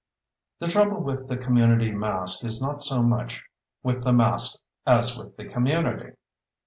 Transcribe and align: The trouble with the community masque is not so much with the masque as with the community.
The 0.57 0.67
trouble 0.67 1.03
with 1.03 1.27
the 1.27 1.37
community 1.37 1.91
masque 1.91 2.43
is 2.43 2.59
not 2.59 2.81
so 2.81 3.03
much 3.03 3.43
with 3.83 4.01
the 4.03 4.11
masque 4.11 4.59
as 4.83 5.15
with 5.15 5.37
the 5.37 5.45
community. 5.45 6.13